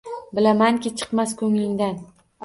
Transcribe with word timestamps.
Bilamanki, 0.37 0.91
chiqmas 1.01 1.35
ko’nglingdan 1.41 2.01